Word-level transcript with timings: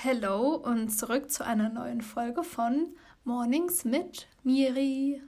Hello 0.00 0.54
und 0.54 0.88
zurück 0.88 1.30
zu 1.30 1.44
einer 1.44 1.68
neuen 1.68 2.00
Folge 2.00 2.42
von 2.42 2.96
Mornings 3.24 3.84
mit 3.84 4.26
Miri. 4.42 5.22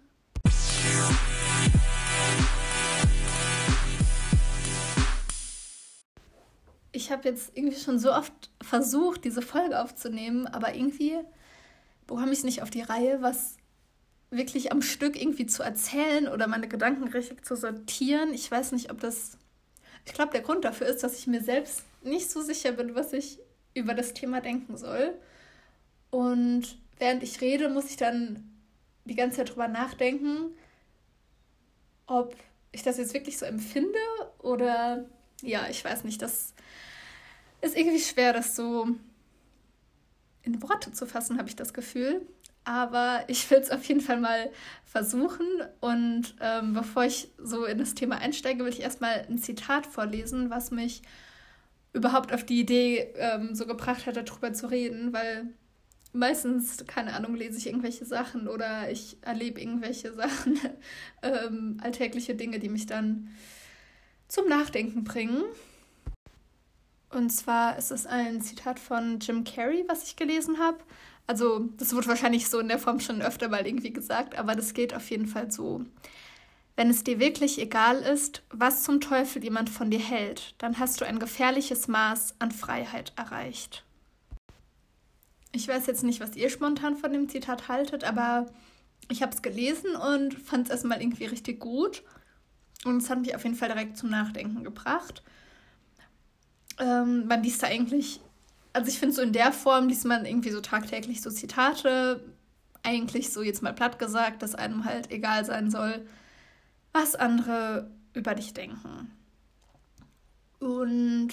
Ich 6.93 7.13
habe 7.13 7.29
jetzt 7.29 7.53
irgendwie 7.55 7.79
schon 7.79 7.99
so 7.99 8.11
oft 8.13 8.33
versucht, 8.63 9.25
diese 9.25 9.43
Folge 9.43 9.79
aufzunehmen, 9.81 10.47
aber 10.47 10.75
irgendwie 10.75 11.19
bekomme 12.07 12.33
ich 12.33 12.39
es 12.39 12.45
nicht 12.45 12.63
auf 12.63 12.71
die 12.71 12.83
Reihe, 12.83 13.21
was 13.21 13.59
wirklich 14.31 14.73
am 14.73 14.81
Stück 14.81 15.21
irgendwie 15.21 15.47
zu 15.47 15.63
erzählen 15.63 16.27
oder 16.27 16.47
meine 16.47 16.69
Gedanken 16.69 17.07
richtig 17.09 17.45
zu 17.45 17.55
sortieren. 17.55 18.33
Ich 18.33 18.51
weiß 18.51 18.73
nicht, 18.73 18.91
ob 18.91 18.99
das. 19.01 19.37
Ich 20.07 20.15
glaube, 20.15 20.33
der 20.33 20.41
Grund 20.41 20.65
dafür 20.65 20.87
ist, 20.87 21.03
dass 21.03 21.19
ich 21.19 21.27
mir 21.27 21.43
selbst 21.43 21.85
nicht 22.03 22.31
so 22.31 22.41
sicher 22.41 22.73
bin, 22.73 22.95
was 22.95 23.13
ich 23.13 23.39
über 23.75 23.95
das 23.95 24.15
Thema 24.15 24.41
denken 24.41 24.77
soll. 24.77 25.15
Und 26.11 26.79
während 26.99 27.23
ich 27.23 27.41
rede, 27.41 27.69
muss 27.69 27.91
ich 27.91 27.97
dann 27.97 28.51
die 29.05 29.17
ganze 29.17 29.39
Zeit 29.39 29.51
drüber 29.51 29.69
nachdenken, 29.69 30.53
ob 32.07 32.37
ich 32.73 32.83
das 32.83 32.99
jetzt 32.99 33.15
wirklich 33.15 33.39
so 33.39 33.47
empfinde 33.47 33.99
oder 34.39 35.05
ja, 35.43 35.69
ich 35.69 35.85
weiß 35.85 36.05
nicht, 36.05 36.23
das 36.23 36.55
ist 37.61 37.77
irgendwie 37.77 38.01
schwer, 38.01 38.33
das 38.33 38.57
so 38.57 38.89
in 40.43 40.63
Worte 40.63 40.93
zu 40.93 41.07
fassen, 41.07 41.39
habe 41.39 41.49
ich 41.49 41.57
das 41.57 41.75
Gefühl. 41.75 42.27
Aber 42.65 43.25
ich 43.29 43.51
will 43.51 43.59
es 43.59 43.71
auf 43.71 43.85
jeden 43.85 44.01
Fall 44.01 44.19
mal 44.19 44.51
versuchen. 44.85 45.47
Und 45.81 46.35
ähm, 46.41 46.73
bevor 46.73 47.05
ich 47.05 47.29
so 47.39 47.65
in 47.65 47.79
das 47.79 47.95
Thema 47.95 48.19
einsteige, 48.19 48.65
will 48.65 48.73
ich 48.73 48.81
erstmal 48.81 49.27
ein 49.29 49.39
Zitat 49.39 49.87
vorlesen, 49.87 50.49
was 50.49 50.71
mich 50.71 51.03
überhaupt 51.95 52.33
auf 52.33 52.45
die 52.45 52.61
Idee 52.61 53.13
ähm, 53.17 53.55
so 53.55 53.67
gebracht 53.67 54.05
hat, 54.05 54.17
darüber 54.17 54.53
zu 54.53 54.71
reden, 54.71 55.13
weil 55.13 55.49
meistens, 56.13 56.85
keine 56.87 57.15
Ahnung, 57.15 57.35
lese 57.35 57.57
ich 57.57 57.67
irgendwelche 57.67 58.05
Sachen 58.05 58.49
oder 58.49 58.91
ich 58.91 59.17
erlebe 59.23 59.61
irgendwelche 59.61 60.13
Sachen, 60.15 60.61
ähm, 61.23 61.79
alltägliche 61.83 62.35
Dinge, 62.35 62.59
die 62.59 62.69
mich 62.69 62.87
dann 62.87 63.31
zum 64.29 64.49
Nachdenken 64.49 65.05
bringen. 65.05 65.45
Und 67.11 67.31
zwar 67.31 67.79
ist 67.79 67.93
es 67.93 68.07
ein 68.07 68.41
Zitat 68.41 68.81
von 68.81 69.21
Jim 69.21 69.45
Carrey, 69.45 69.85
was 69.87 70.05
ich 70.05 70.17
gelesen 70.17 70.59
habe. 70.59 70.79
Also, 71.29 71.71
das 71.79 71.95
wurde 71.95 72.09
wahrscheinlich 72.09 72.49
so 72.49 72.59
in 72.59 72.69
der 72.69 72.81
Form 72.81 72.99
schon 72.99 73.23
öfter 73.23 73.49
mal 73.49 73.67
irgendwie 73.67 73.93
gesagt, 73.93 74.37
aber 74.37 74.57
das 74.57 74.75
geht 74.75 74.95
auf 74.95 75.09
jeden 75.11 75.27
Fall 75.27 75.51
so. 75.51 75.85
Wenn 76.77 76.91
es 76.91 77.05
dir 77.05 77.21
wirklich 77.21 77.61
egal 77.61 77.99
ist, 77.99 78.43
was 78.51 78.83
zum 78.83 79.01
Teufel 79.01 79.45
jemand 79.45 79.71
von 79.71 79.91
dir 79.91 80.01
hält, 80.01 80.55
dann 80.59 80.79
hast 80.79 81.01
du 81.01 81.07
ein 81.07 81.21
gefährliches 81.21 81.87
Maß 81.87 82.35
an 82.41 82.51
Freiheit 82.51 83.13
erreicht. 83.17 83.85
Ich 85.53 85.69
weiß 85.69 85.87
jetzt 85.87 86.03
nicht, 86.03 86.21
was 86.21 86.35
ihr 86.35 86.51
spontan 86.51 86.97
von 86.97 87.13
dem 87.13 87.29
Zitat 87.29 87.69
haltet, 87.69 88.03
aber 88.03 88.47
ich 89.09 89.23
habe 89.23 89.33
es 89.33 89.43
gelesen 89.43 89.95
und 89.95 90.35
fand 90.35 90.67
es 90.67 90.73
erstmal 90.73 91.01
irgendwie 91.01 91.27
richtig 91.27 91.61
gut. 91.61 92.03
Und 92.85 92.99
es 92.99 93.09
hat 93.09 93.21
mich 93.21 93.37
auf 93.37 93.45
jeden 93.45 93.55
Fall 93.55 93.69
direkt 93.69 93.97
zum 93.97 94.11
Nachdenken 94.11 94.65
gebracht. 94.65 95.23
Ähm, 96.81 97.29
man 97.29 97.45
liest 97.45 97.63
da 97.63 97.69
eigentlich, 97.69 98.21
also 98.73 98.89
ich 98.89 98.99
finde 98.99 99.15
so 99.15 99.23
in 99.23 99.33
der 99.33 99.53
Form 99.53 99.89
liest 99.89 100.05
man 100.07 100.27
irgendwie 100.27 100.51
so 100.51 100.61
tagtäglich 100.61 101.23
so 101.23 101.31
Zitate, 101.31 102.25
eigentlich 102.83 103.33
so 103.33 103.43
jetzt 103.43 103.63
mal 103.63 103.73
platt 103.73 104.01
gesagt, 104.01 104.43
dass 104.43 104.57
einem 104.57 104.85
halt 104.85 105.13
egal 105.13 105.45
sein 105.45 105.71
soll, 105.71 106.05
was 106.95 107.17
andere 107.17 107.91
über 108.15 108.35
dich 108.35 108.55
denken. 108.55 109.11
Und 110.61 111.33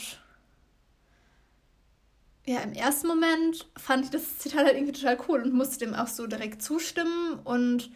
ja, 2.46 2.60
im 2.62 2.74
ersten 2.74 3.08
Moment 3.08 3.70
fand 3.78 4.06
ich 4.06 4.10
das 4.10 4.40
Zitat 4.40 4.66
halt 4.66 4.76
irgendwie 4.76 5.00
total 5.00 5.18
cool 5.28 5.44
und 5.44 5.54
musste 5.54 5.86
dem 5.86 5.94
auch 5.94 6.08
so 6.08 6.26
direkt 6.26 6.64
zustimmen. 6.64 7.40
Und 7.44 7.92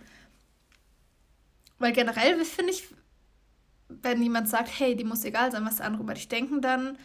weil 1.79 1.91
generell 1.91 2.45
finde 2.45 2.71
ich, 2.71 2.87
wenn 3.89 4.21
jemand 4.21 4.47
sagt, 4.47 4.69
hey, 4.79 4.95
die 4.95 5.03
muss 5.03 5.25
egal 5.25 5.51
sein, 5.51 5.65
was 5.65 5.81
andere 5.81 6.03
über 6.03 6.13
dich 6.13 6.27
denken, 6.27 6.61
dann 6.61 6.97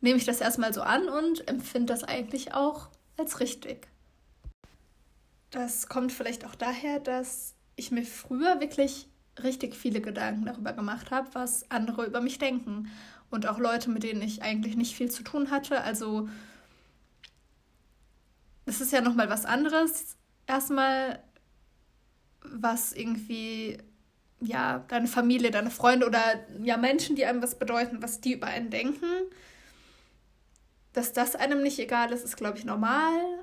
nehme 0.00 0.18
ich 0.18 0.24
das 0.24 0.40
erstmal 0.40 0.72
so 0.72 0.80
an 0.80 1.08
und 1.08 1.46
empfinde 1.46 1.92
das 1.92 2.04
eigentlich 2.04 2.54
auch 2.54 2.88
als 3.18 3.40
richtig. 3.40 3.86
Das 5.50 5.88
kommt 5.88 6.10
vielleicht 6.10 6.46
auch 6.46 6.54
daher, 6.54 7.00
dass 7.00 7.54
ich 7.76 7.90
mir 7.90 8.04
früher 8.04 8.60
wirklich 8.60 9.08
richtig 9.42 9.74
viele 9.74 10.00
Gedanken 10.00 10.46
darüber 10.46 10.72
gemacht 10.72 11.10
habe, 11.10 11.28
was 11.32 11.70
andere 11.70 12.06
über 12.06 12.20
mich 12.20 12.38
denken. 12.38 12.90
Und 13.30 13.46
auch 13.46 13.58
Leute, 13.58 13.90
mit 13.90 14.02
denen 14.02 14.22
ich 14.22 14.42
eigentlich 14.42 14.76
nicht 14.76 14.94
viel 14.94 15.10
zu 15.10 15.22
tun 15.22 15.50
hatte. 15.50 15.82
Also 15.82 16.28
es 18.66 18.80
ist 18.80 18.92
ja 18.92 19.00
nochmal 19.00 19.28
was 19.30 19.44
anderes. 19.44 20.16
Erstmal, 20.46 21.22
was 22.42 22.92
irgendwie, 22.92 23.78
ja, 24.40 24.80
deine 24.88 25.08
Familie, 25.08 25.50
deine 25.50 25.70
Freunde 25.70 26.06
oder 26.06 26.20
ja, 26.62 26.76
Menschen, 26.76 27.16
die 27.16 27.24
einem 27.24 27.42
was 27.42 27.58
bedeuten, 27.58 28.02
was 28.02 28.20
die 28.20 28.34
über 28.34 28.46
einen 28.46 28.70
denken. 28.70 29.06
Dass 30.92 31.12
das 31.12 31.36
einem 31.36 31.62
nicht 31.62 31.78
egal 31.78 32.12
ist, 32.12 32.24
ist, 32.24 32.36
glaube 32.36 32.58
ich, 32.58 32.64
normal. 32.64 33.35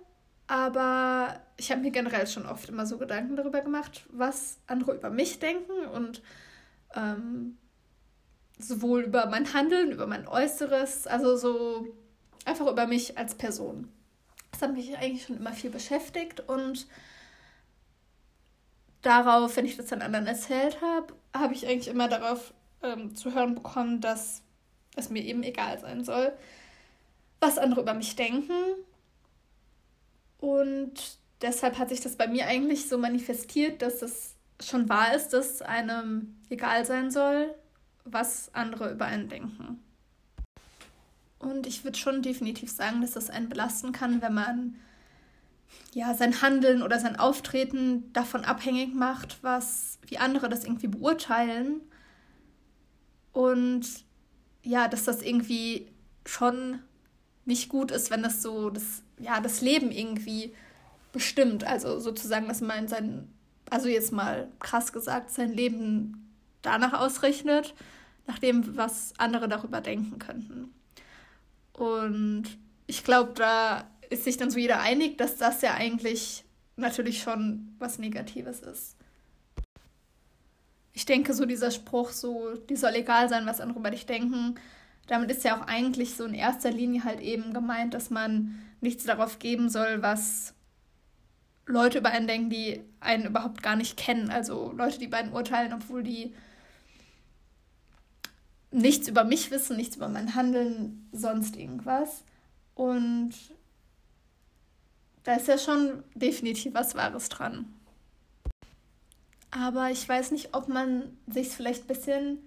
Aber 0.53 1.41
ich 1.57 1.71
habe 1.71 1.81
mir 1.81 1.89
generell 1.89 2.27
schon 2.27 2.45
oft 2.45 2.69
immer 2.69 2.85
so 2.85 2.99
Gedanken 2.99 3.35
darüber 3.35 3.61
gemacht, 3.61 4.05
was 4.11 4.59
andere 4.67 4.93
über 4.93 5.09
mich 5.09 5.39
denken 5.39 5.87
und 5.91 6.21
ähm, 6.93 7.57
sowohl 8.59 9.01
über 9.01 9.25
mein 9.25 9.51
Handeln, 9.55 9.91
über 9.91 10.05
mein 10.05 10.27
Äußeres, 10.27 11.07
also 11.07 11.37
so 11.37 11.87
einfach 12.45 12.67
über 12.67 12.85
mich 12.85 13.17
als 13.17 13.33
Person. 13.33 13.91
Das 14.51 14.61
hat 14.61 14.73
mich 14.73 14.95
eigentlich 14.95 15.23
schon 15.23 15.37
immer 15.37 15.53
viel 15.53 15.71
beschäftigt 15.71 16.41
und 16.41 16.85
darauf, 19.01 19.57
wenn 19.57 19.65
ich 19.65 19.75
das 19.75 19.87
dann 19.87 20.03
anderen 20.03 20.27
erzählt 20.27 20.81
habe, 20.81 21.15
habe 21.35 21.55
ich 21.55 21.65
eigentlich 21.65 21.87
immer 21.87 22.09
darauf 22.09 22.53
ähm, 22.83 23.15
zu 23.15 23.33
hören 23.33 23.55
bekommen, 23.55 24.01
dass 24.01 24.43
es 24.95 25.09
mir 25.09 25.23
eben 25.23 25.41
egal 25.41 25.79
sein 25.79 26.03
soll, 26.03 26.31
was 27.39 27.57
andere 27.57 27.81
über 27.81 27.95
mich 27.95 28.15
denken 28.15 28.53
und 30.43 30.91
deshalb 31.41 31.79
hat 31.79 31.87
sich 31.87 32.01
das 32.01 32.17
bei 32.17 32.27
mir 32.27 32.47
eigentlich 32.47 32.89
so 32.89 32.97
manifestiert, 32.97 33.81
dass 33.81 34.01
es 34.01 34.35
schon 34.61 34.89
wahr 34.89 35.15
ist, 35.15 35.29
dass 35.29 35.61
einem 35.61 36.35
egal 36.49 36.85
sein 36.85 37.11
soll, 37.11 37.55
was 38.03 38.53
andere 38.53 38.91
über 38.91 39.05
einen 39.05 39.29
denken. 39.29 39.79
Und 41.39 41.65
ich 41.65 41.85
würde 41.85 41.97
schon 41.97 42.21
definitiv 42.21 42.69
sagen, 42.69 42.99
dass 42.99 43.11
das 43.11 43.29
einen 43.29 43.47
belasten 43.47 43.93
kann, 43.93 44.21
wenn 44.21 44.33
man 44.33 44.75
ja 45.93 46.13
sein 46.13 46.41
Handeln 46.41 46.83
oder 46.83 46.99
sein 46.99 47.15
Auftreten 47.15 48.11
davon 48.11 48.43
abhängig 48.43 48.93
macht, 48.93 49.41
was 49.43 49.97
wie 50.07 50.17
andere 50.17 50.49
das 50.49 50.65
irgendwie 50.65 50.89
beurteilen. 50.89 51.79
Und 53.31 53.85
ja, 54.61 54.89
dass 54.89 55.05
das 55.05 55.21
irgendwie 55.21 55.87
schon 56.25 56.79
nicht 57.45 57.69
gut 57.69 57.91
ist, 57.91 58.11
wenn 58.11 58.23
das 58.23 58.41
so 58.41 58.69
das 58.69 59.03
ja, 59.19 59.39
das 59.39 59.61
Leben 59.61 59.91
irgendwie 59.91 60.53
bestimmt. 61.11 61.63
Also 61.63 61.99
sozusagen, 61.99 62.47
dass 62.47 62.61
man 62.61 62.87
sein, 62.87 63.27
also 63.69 63.87
jetzt 63.87 64.11
mal 64.11 64.49
krass 64.59 64.93
gesagt, 64.93 65.31
sein 65.31 65.53
Leben 65.53 66.29
danach 66.61 66.93
ausrechnet, 66.93 67.73
nach 68.27 68.39
dem, 68.39 68.77
was 68.77 69.13
andere 69.17 69.47
darüber 69.47 69.81
denken 69.81 70.19
könnten. 70.19 70.73
Und 71.73 72.45
ich 72.87 73.03
glaube, 73.03 73.33
da 73.35 73.85
ist 74.09 74.23
sich 74.23 74.37
dann 74.37 74.51
so 74.51 74.59
jeder 74.59 74.79
einig, 74.79 75.17
dass 75.17 75.37
das 75.37 75.61
ja 75.61 75.73
eigentlich 75.73 76.45
natürlich 76.75 77.21
schon 77.21 77.75
was 77.79 77.99
Negatives 77.99 78.59
ist. 78.59 78.95
Ich 80.93 81.05
denke, 81.05 81.33
so 81.33 81.45
dieser 81.45 81.71
Spruch, 81.71 82.11
so, 82.11 82.55
die 82.69 82.75
soll 82.75 82.93
egal 82.93 83.27
sein, 83.27 83.45
was 83.45 83.59
andere 83.59 83.79
über 83.79 83.89
dich 83.89 84.05
denken, 84.05 84.55
damit 85.07 85.31
ist 85.31 85.43
ja 85.43 85.59
auch 85.59 85.67
eigentlich 85.67 86.15
so 86.15 86.25
in 86.25 86.33
erster 86.33 86.71
Linie 86.71 87.03
halt 87.03 87.19
eben 87.19 87.53
gemeint, 87.53 87.93
dass 87.93 88.09
man 88.09 88.59
nichts 88.81 89.03
darauf 89.03 89.39
geben 89.39 89.69
soll, 89.69 90.01
was 90.01 90.53
Leute 91.65 91.99
über 91.99 92.09
einen 92.09 92.27
denken, 92.27 92.49
die 92.49 92.81
einen 92.99 93.25
überhaupt 93.25 93.63
gar 93.63 93.75
nicht 93.75 93.97
kennen. 93.97 94.29
Also 94.29 94.71
Leute, 94.73 94.99
die 94.99 95.07
bei 95.07 95.17
einen 95.17 95.33
urteilen, 95.33 95.73
obwohl 95.73 96.03
die 96.03 96.33
nichts 98.71 99.07
über 99.07 99.23
mich 99.23 99.51
wissen, 99.51 99.77
nichts 99.77 99.95
über 99.95 100.09
mein 100.09 100.35
Handeln, 100.35 101.07
sonst 101.11 101.55
irgendwas. 101.55 102.23
Und 102.75 103.33
da 105.23 105.35
ist 105.35 105.47
ja 105.47 105.57
schon 105.57 106.03
definitiv 106.15 106.73
was 106.73 106.95
Wahres 106.95 107.29
dran. 107.29 107.73
Aber 109.51 109.91
ich 109.91 110.07
weiß 110.07 110.31
nicht, 110.31 110.53
ob 110.53 110.67
man 110.67 111.15
sich 111.27 111.49
vielleicht 111.49 111.83
ein 111.83 111.87
bisschen 111.87 112.37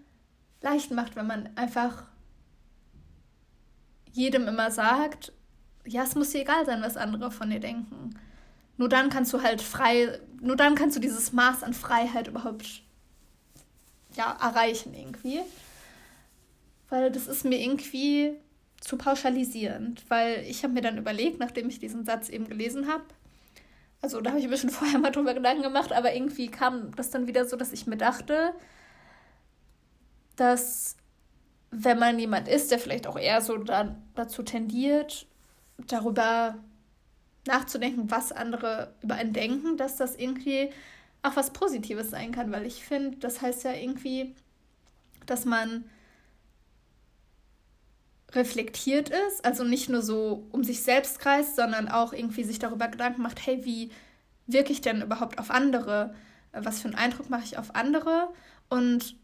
leicht 0.60 0.90
macht, 0.90 1.14
wenn 1.16 1.26
man 1.26 1.48
einfach 1.56 2.04
jedem 4.16 4.48
immer 4.48 4.70
sagt, 4.70 5.32
ja, 5.84 6.02
es 6.02 6.14
muss 6.14 6.30
dir 6.30 6.40
egal 6.40 6.66
sein, 6.66 6.82
was 6.82 6.96
andere 6.96 7.30
von 7.30 7.50
dir 7.50 7.60
denken. 7.60 8.18
Nur 8.76 8.88
dann 8.88 9.10
kannst 9.10 9.32
du 9.32 9.42
halt 9.42 9.62
frei, 9.62 10.18
nur 10.40 10.56
dann 10.56 10.74
kannst 10.74 10.96
du 10.96 11.00
dieses 11.00 11.32
Maß 11.32 11.62
an 11.62 11.74
Freiheit 11.74 12.28
überhaupt 12.28 12.82
ja, 14.14 14.36
erreichen 14.40 14.94
irgendwie. 14.94 15.40
Weil 16.88 17.10
das 17.10 17.26
ist 17.26 17.44
mir 17.44 17.60
irgendwie 17.60 18.32
zu 18.80 18.96
pauschalisierend, 18.96 20.04
weil 20.08 20.44
ich 20.48 20.62
habe 20.62 20.74
mir 20.74 20.82
dann 20.82 20.98
überlegt, 20.98 21.38
nachdem 21.40 21.68
ich 21.68 21.78
diesen 21.78 22.04
Satz 22.04 22.28
eben 22.28 22.48
gelesen 22.48 22.88
habe, 22.88 23.04
also 24.02 24.20
da 24.20 24.30
habe 24.30 24.38
ich 24.38 24.46
ein 24.46 24.50
bisschen 24.50 24.70
vorher 24.78 24.98
mal 24.98 25.10
drüber 25.10 25.34
Gedanken 25.34 25.62
gemacht, 25.62 25.92
aber 25.92 26.14
irgendwie 26.14 26.48
kam 26.48 26.94
das 26.96 27.10
dann 27.10 27.26
wieder 27.26 27.46
so, 27.46 27.56
dass 27.56 27.72
ich 27.72 27.86
mir 27.86 27.96
dachte, 27.96 28.52
dass 30.36 30.96
wenn 31.70 31.98
man 31.98 32.18
jemand 32.18 32.48
ist, 32.48 32.70
der 32.70 32.78
vielleicht 32.78 33.06
auch 33.06 33.18
eher 33.18 33.40
so 33.40 33.56
da, 33.58 33.96
dazu 34.14 34.42
tendiert, 34.42 35.26
darüber 35.86 36.56
nachzudenken, 37.46 38.10
was 38.10 38.32
andere 38.32 38.94
über 39.02 39.14
einen 39.14 39.32
denken, 39.32 39.76
dass 39.76 39.96
das 39.96 40.16
irgendwie 40.16 40.70
auch 41.22 41.36
was 41.36 41.52
Positives 41.52 42.10
sein 42.10 42.32
kann, 42.32 42.52
weil 42.52 42.66
ich 42.66 42.84
finde, 42.84 43.18
das 43.18 43.42
heißt 43.42 43.64
ja 43.64 43.72
irgendwie, 43.72 44.34
dass 45.26 45.44
man 45.44 45.84
reflektiert 48.32 49.08
ist, 49.08 49.44
also 49.44 49.64
nicht 49.64 49.88
nur 49.88 50.02
so 50.02 50.46
um 50.52 50.64
sich 50.64 50.82
selbst 50.82 51.18
kreist, 51.18 51.56
sondern 51.56 51.88
auch 51.88 52.12
irgendwie 52.12 52.44
sich 52.44 52.58
darüber 52.58 52.88
Gedanken 52.88 53.22
macht, 53.22 53.44
hey, 53.46 53.64
wie 53.64 53.90
wirke 54.46 54.72
ich 54.72 54.80
denn 54.80 55.02
überhaupt 55.02 55.38
auf 55.38 55.50
andere? 55.50 56.14
Was 56.52 56.80
für 56.80 56.88
einen 56.88 56.96
Eindruck 56.96 57.30
mache 57.30 57.44
ich 57.44 57.58
auf 57.58 57.74
andere? 57.74 58.28
Und 58.68 59.16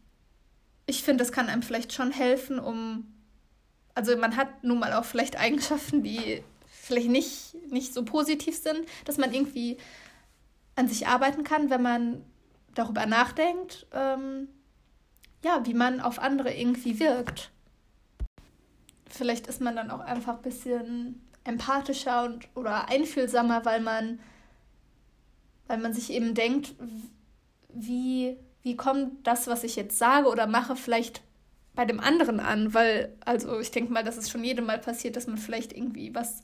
ich 0.93 1.03
finde, 1.03 1.23
das 1.23 1.31
kann 1.31 1.49
einem 1.49 1.63
vielleicht 1.63 1.91
schon 1.91 2.11
helfen, 2.11 2.59
um, 2.59 3.11
also 3.95 4.15
man 4.15 4.37
hat 4.37 4.63
nun 4.63 4.77
mal 4.77 4.93
auch 4.93 5.05
vielleicht 5.05 5.39
Eigenschaften, 5.39 6.03
die 6.03 6.43
vielleicht 6.67 7.09
nicht, 7.09 7.55
nicht 7.71 7.93
so 7.95 8.05
positiv 8.05 8.55
sind, 8.55 8.81
dass 9.05 9.17
man 9.17 9.33
irgendwie 9.33 9.77
an 10.75 10.87
sich 10.87 11.07
arbeiten 11.07 11.43
kann, 11.43 11.71
wenn 11.71 11.81
man 11.81 12.23
darüber 12.75 13.07
nachdenkt, 13.07 13.87
ähm, 13.91 14.47
ja, 15.43 15.65
wie 15.65 15.73
man 15.73 15.99
auf 15.99 16.19
andere 16.19 16.53
irgendwie 16.53 16.99
wirkt. 16.99 17.49
Vielleicht 19.09 19.47
ist 19.47 19.61
man 19.61 19.75
dann 19.75 19.89
auch 19.89 19.99
einfach 19.99 20.35
ein 20.37 20.41
bisschen 20.43 21.27
empathischer 21.43 22.23
und 22.23 22.47
oder 22.55 22.89
einfühlsamer, 22.89 23.65
weil 23.65 23.81
man, 23.81 24.19
weil 25.67 25.79
man 25.79 25.93
sich 25.93 26.11
eben 26.11 26.35
denkt, 26.35 26.75
wie, 27.69 28.37
wie 28.63 28.75
kommt 28.75 29.27
das, 29.27 29.47
was 29.47 29.63
ich 29.63 29.75
jetzt 29.75 29.97
sage 29.97 30.27
oder 30.27 30.47
mache, 30.47 30.75
vielleicht 30.75 31.21
bei 31.75 31.85
dem 31.85 31.99
anderen 31.99 32.39
an, 32.39 32.73
weil, 32.73 33.15
also 33.25 33.59
ich 33.59 33.71
denke 33.71 33.91
mal, 33.91 34.03
dass 34.03 34.17
es 34.17 34.29
schon 34.29 34.43
jedem 34.43 34.65
Mal 34.65 34.79
passiert, 34.79 35.15
dass 35.15 35.27
man 35.27 35.37
vielleicht 35.37 35.73
irgendwie 35.73 36.13
was 36.13 36.43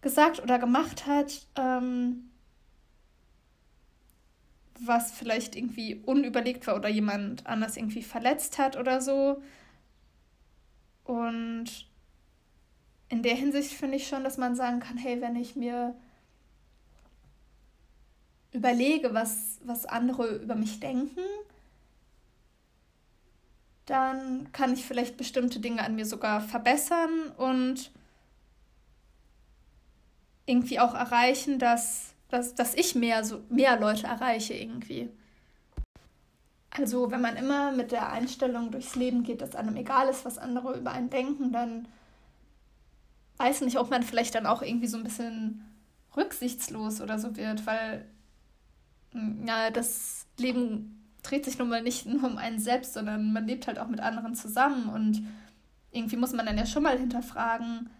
gesagt 0.00 0.42
oder 0.42 0.58
gemacht 0.58 1.06
hat, 1.06 1.46
ähm, 1.56 2.30
was 4.80 5.12
vielleicht 5.12 5.56
irgendwie 5.56 5.96
unüberlegt 5.96 6.66
war 6.66 6.76
oder 6.76 6.88
jemand 6.88 7.46
anders 7.46 7.76
irgendwie 7.76 8.02
verletzt 8.02 8.58
hat 8.58 8.76
oder 8.76 9.00
so. 9.00 9.42
Und 11.04 11.88
in 13.08 13.22
der 13.22 13.34
Hinsicht 13.34 13.72
finde 13.72 13.96
ich 13.96 14.08
schon, 14.08 14.24
dass 14.24 14.38
man 14.38 14.56
sagen 14.56 14.80
kann, 14.80 14.96
hey, 14.96 15.20
wenn 15.20 15.36
ich 15.36 15.56
mir 15.56 15.94
überlege, 18.56 19.14
was, 19.14 19.58
was 19.64 19.86
andere 19.86 20.36
über 20.36 20.54
mich 20.54 20.80
denken, 20.80 21.20
dann 23.84 24.50
kann 24.52 24.72
ich 24.72 24.84
vielleicht 24.84 25.16
bestimmte 25.16 25.60
Dinge 25.60 25.84
an 25.84 25.94
mir 25.94 26.06
sogar 26.06 26.40
verbessern 26.40 27.30
und 27.36 27.92
irgendwie 30.46 30.80
auch 30.80 30.94
erreichen, 30.94 31.58
dass, 31.58 32.14
dass, 32.28 32.54
dass 32.54 32.74
ich 32.74 32.94
mehr, 32.94 33.24
so, 33.24 33.42
mehr 33.48 33.78
Leute 33.78 34.06
erreiche 34.06 34.54
irgendwie. 34.54 35.10
Also 36.70 37.10
wenn 37.10 37.20
man 37.20 37.36
immer 37.36 37.72
mit 37.72 37.92
der 37.92 38.10
Einstellung 38.12 38.70
durchs 38.70 38.96
Leben 38.96 39.22
geht, 39.22 39.40
dass 39.40 39.54
einem 39.54 39.76
egal 39.76 40.08
ist, 40.08 40.24
was 40.24 40.38
andere 40.38 40.76
über 40.76 40.92
einen 40.92 41.10
denken, 41.10 41.52
dann 41.52 41.88
weiß 43.38 43.60
nicht, 43.62 43.78
ob 43.78 43.90
man 43.90 44.02
vielleicht 44.02 44.34
dann 44.34 44.46
auch 44.46 44.62
irgendwie 44.62 44.86
so 44.86 44.96
ein 44.96 45.04
bisschen 45.04 45.64
rücksichtslos 46.16 47.00
oder 47.00 47.18
so 47.18 47.36
wird, 47.36 47.66
weil 47.66 48.06
ja, 49.46 49.70
das 49.70 50.26
Leben 50.38 51.02
dreht 51.22 51.44
sich 51.44 51.58
nun 51.58 51.68
mal 51.68 51.82
nicht 51.82 52.06
nur 52.06 52.24
um 52.24 52.38
einen 52.38 52.60
selbst, 52.60 52.94
sondern 52.94 53.32
man 53.32 53.46
lebt 53.46 53.66
halt 53.66 53.78
auch 53.78 53.88
mit 53.88 54.00
anderen 54.00 54.34
zusammen 54.34 54.88
und 54.88 55.26
irgendwie 55.90 56.16
muss 56.16 56.32
man 56.32 56.46
dann 56.46 56.58
ja 56.58 56.66
schon 56.66 56.82
mal 56.82 56.98
hinterfragen, 56.98 57.90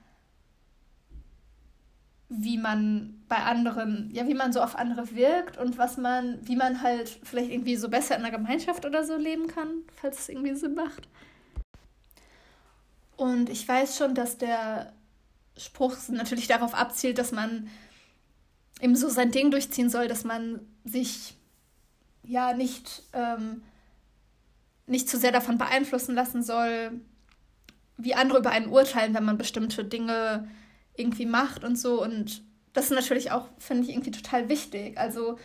wie 2.28 2.58
man 2.58 3.22
bei 3.28 3.36
anderen, 3.36 4.10
ja, 4.12 4.26
wie 4.26 4.34
man 4.34 4.52
so 4.52 4.60
auf 4.60 4.76
andere 4.76 5.14
wirkt 5.14 5.56
und 5.58 5.78
was 5.78 5.96
man, 5.96 6.38
wie 6.46 6.56
man 6.56 6.82
halt 6.82 7.08
vielleicht 7.22 7.50
irgendwie 7.50 7.76
so 7.76 7.88
besser 7.88 8.16
in 8.16 8.24
einer 8.24 8.36
Gemeinschaft 8.36 8.84
oder 8.84 9.04
so 9.04 9.16
leben 9.16 9.46
kann, 9.46 9.68
falls 9.94 10.20
es 10.20 10.28
irgendwie 10.28 10.54
Sinn 10.54 10.74
macht. 10.74 11.08
Und 13.16 13.48
ich 13.48 13.66
weiß 13.66 13.96
schon, 13.96 14.14
dass 14.14 14.38
der 14.38 14.92
Spruch 15.56 15.96
natürlich 16.08 16.48
darauf 16.48 16.74
abzielt, 16.74 17.18
dass 17.18 17.32
man 17.32 17.68
eben 18.80 18.96
so 18.96 19.08
sein 19.08 19.30
Ding 19.30 19.50
durchziehen 19.50 19.90
soll, 19.90 20.08
dass 20.08 20.24
man 20.24 20.60
sich 20.84 21.34
ja 22.22 22.52
nicht, 22.52 23.02
ähm, 23.12 23.62
nicht 24.86 25.08
zu 25.08 25.18
sehr 25.18 25.32
davon 25.32 25.58
beeinflussen 25.58 26.14
lassen 26.14 26.42
soll, 26.42 27.00
wie 27.96 28.14
andere 28.14 28.38
über 28.38 28.50
einen 28.50 28.68
urteilen, 28.68 29.14
wenn 29.14 29.24
man 29.24 29.38
bestimmte 29.38 29.84
Dinge 29.84 30.48
irgendwie 30.96 31.26
macht 31.26 31.64
und 31.64 31.76
so. 31.78 32.02
Und 32.02 32.42
das 32.72 32.86
ist 32.86 32.92
natürlich 32.92 33.30
auch, 33.30 33.48
finde 33.58 33.84
ich, 33.84 33.90
irgendwie 33.90 34.10
total 34.10 34.48
wichtig. 34.48 34.98
Also, 34.98 35.38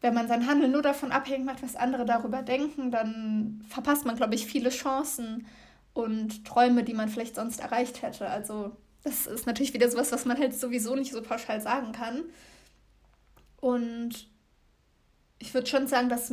wenn 0.00 0.14
man 0.14 0.26
sein 0.26 0.48
Handeln 0.48 0.72
nur 0.72 0.82
davon 0.82 1.12
abhängig 1.12 1.46
macht, 1.46 1.62
was 1.62 1.76
andere 1.76 2.04
darüber 2.04 2.42
denken, 2.42 2.90
dann 2.90 3.64
verpasst 3.68 4.04
man, 4.04 4.16
glaube 4.16 4.34
ich, 4.34 4.46
viele 4.46 4.70
Chancen 4.70 5.46
und 5.94 6.44
Träume, 6.44 6.82
die 6.82 6.94
man 6.94 7.08
vielleicht 7.08 7.36
sonst 7.36 7.60
erreicht 7.60 8.02
hätte. 8.02 8.28
Also, 8.28 8.76
das 9.04 9.26
ist 9.26 9.46
natürlich 9.46 9.74
wieder 9.74 9.90
sowas, 9.90 10.12
was 10.12 10.24
man 10.24 10.38
halt 10.38 10.54
sowieso 10.54 10.94
nicht 10.94 11.12
so 11.12 11.22
pauschal 11.22 11.60
sagen 11.60 11.92
kann. 11.92 12.24
Und 13.60 14.28
ich 15.38 15.54
würde 15.54 15.66
schon 15.66 15.86
sagen, 15.86 16.08
dass 16.08 16.32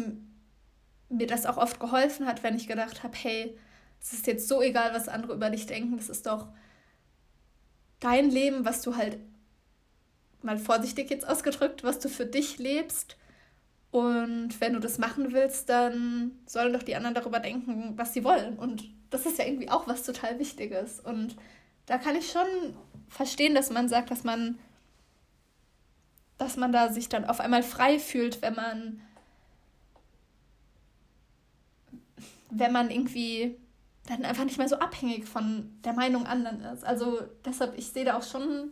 mir 1.10 1.28
das 1.28 1.46
auch 1.46 1.58
oft 1.58 1.80
geholfen 1.80 2.28
hat, 2.28 2.44
wenn 2.44 2.56
ich 2.56 2.68
gedacht 2.68 3.04
habe, 3.04 3.18
hey, 3.18 3.58
es 4.02 4.14
ist 4.14 4.28
jetzt 4.28 4.48
so 4.48 4.62
egal, 4.62 4.94
was 4.94 5.08
andere 5.08 5.34
über 5.34 5.50
dich 5.50 5.66
denken, 5.66 5.98
das 5.98 6.10
ist 6.10 6.26
doch 6.26 6.48
dein 8.00 8.30
Leben, 8.30 8.66
was 8.66 8.82
du 8.82 8.96
halt, 8.96 9.18
mal 10.42 10.58
vorsichtig 10.58 11.10
jetzt 11.10 11.28
ausgedrückt, 11.28 11.84
was 11.84 12.00
du 12.00 12.08
für 12.08 12.26
dich 12.26 12.60
lebst. 12.60 13.18
Und 13.92 14.62
wenn 14.62 14.74
du 14.74 14.80
das 14.80 14.98
machen 14.98 15.34
willst, 15.34 15.68
dann 15.68 16.32
sollen 16.46 16.72
doch 16.72 16.84
die 16.84 16.96
anderen 16.96 17.16
darüber 17.16 17.40
denken, 17.40 17.94
was 17.98 18.14
sie 18.14 18.24
wollen. 18.24 18.58
Und 18.58 18.86
das 19.10 19.26
ist 19.26 19.38
ja 19.38 19.46
irgendwie 19.46 19.70
auch 19.70 19.88
was 19.88 20.04
total 20.04 20.40
Wichtiges. 20.40 21.00
Und 21.00 21.36
da 21.90 21.98
kann 21.98 22.16
ich 22.16 22.32
schon 22.32 22.76
verstehen, 23.08 23.56
dass 23.56 23.72
man 23.72 23.90
sagt, 23.90 24.12
dass 24.12 24.24
man, 24.24 24.60
dass 26.38 26.56
man 26.56 26.72
da 26.72 26.94
sich 26.94 27.10
dann 27.10 27.26
auf 27.26 27.40
einmal 27.40 27.64
frei 27.64 27.98
fühlt, 27.98 28.44
wenn 28.44 28.54
man, 28.54 29.02
wenn 32.52 32.72
man 32.72 32.92
irgendwie 32.92 33.58
dann 34.08 34.24
einfach 34.24 34.44
nicht 34.44 34.60
mehr 34.60 34.70
so 34.70 34.78
abhängig 34.78 35.28
von 35.28 35.80
der 35.84 35.94
Meinung 35.94 36.28
anderen 36.28 36.62
ist. 36.62 36.86
Also 36.86 37.22
deshalb, 37.44 37.76
ich 37.76 37.88
sehe 37.88 38.06
da 38.06 38.18
auch 38.18 38.24
schon, 38.24 38.72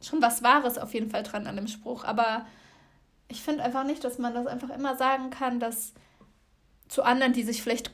schon 0.00 0.22
was 0.22 0.44
Wahres 0.44 0.78
auf 0.78 0.94
jeden 0.94 1.10
Fall 1.10 1.24
dran 1.24 1.48
an 1.48 1.56
dem 1.56 1.66
Spruch. 1.66 2.04
Aber 2.04 2.46
ich 3.26 3.42
finde 3.42 3.64
einfach 3.64 3.82
nicht, 3.82 4.04
dass 4.04 4.18
man 4.18 4.34
das 4.34 4.46
einfach 4.46 4.70
immer 4.70 4.96
sagen 4.96 5.30
kann, 5.30 5.58
dass 5.58 5.94
zu 6.86 7.02
anderen, 7.02 7.32
die 7.32 7.42
sich 7.42 7.60
vielleicht 7.60 7.90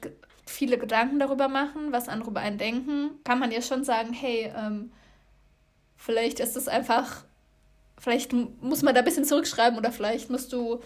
viele 0.50 0.78
Gedanken 0.78 1.18
darüber 1.18 1.48
machen, 1.48 1.92
was 1.92 2.08
andere 2.08 2.30
über 2.30 2.40
einen 2.40 2.58
denken, 2.58 3.10
kann 3.24 3.38
man 3.38 3.52
ja 3.52 3.62
schon 3.62 3.84
sagen, 3.84 4.12
hey, 4.12 4.52
ähm, 4.56 4.92
vielleicht 5.96 6.40
ist 6.40 6.56
es 6.56 6.68
einfach, 6.68 7.24
vielleicht 7.98 8.32
muss 8.32 8.82
man 8.82 8.94
da 8.94 9.00
ein 9.00 9.04
bisschen 9.04 9.24
zurückschreiben 9.24 9.78
oder 9.78 9.92
vielleicht 9.92 10.30
musst 10.30 10.52
du 10.52 10.80